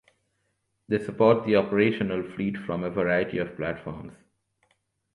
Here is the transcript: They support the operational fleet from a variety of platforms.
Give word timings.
They 0.87 0.97
support 0.97 1.45
the 1.45 1.57
operational 1.57 2.23
fleet 2.33 2.57
from 2.65 2.83
a 2.83 2.89
variety 2.89 3.37
of 3.37 3.55
platforms. 3.55 4.13